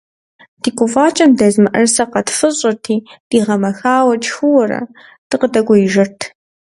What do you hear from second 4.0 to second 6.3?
тшхыуэрэ, дыкъыдэкӏуеижырт.